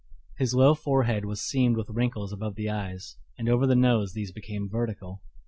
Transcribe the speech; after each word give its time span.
His 0.39 0.55
low 0.55 0.73
forehead 0.73 1.25
was 1.25 1.43
seamed 1.47 1.77
with 1.77 1.91
wrinkles 1.91 2.33
above 2.33 2.55
the 2.55 2.71
eyes, 2.71 3.17
and 3.37 3.47
over 3.47 3.67
the 3.67 3.75
nose 3.75 4.13
these 4.13 4.31
became 4.31 4.67
vertical. 4.67 5.21